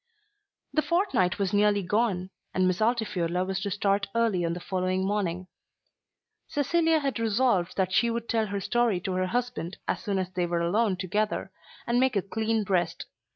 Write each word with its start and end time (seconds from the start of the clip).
The 0.73 0.81
fortnight 0.81 1.37
was 1.37 1.53
nearly 1.53 1.83
gone, 1.83 2.31
and 2.55 2.65
Miss 2.65 2.81
Altifiorla 2.81 3.45
was 3.45 3.59
to 3.59 3.69
start 3.69 4.07
early 4.15 4.43
on 4.43 4.53
the 4.53 4.59
following 4.59 5.05
morning. 5.05 5.45
Cecilia 6.47 7.01
had 7.01 7.19
resolved 7.19 7.77
that 7.77 7.93
she 7.93 8.09
would 8.09 8.27
tell 8.27 8.47
her 8.47 8.59
story 8.61 8.99
to 9.01 9.11
her 9.13 9.27
husband 9.27 9.77
as 9.87 10.01
soon 10.01 10.17
as 10.17 10.31
they 10.31 10.47
were 10.47 10.61
alone 10.61 10.97
together, 10.97 11.51
and 11.85 11.99
make 11.99 12.15
a 12.15 12.23
clean 12.23 12.63
breast. 12.63 13.05